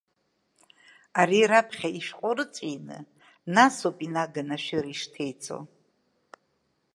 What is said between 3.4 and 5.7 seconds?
насоуп инаганы ашәыра ишҭеиҵо…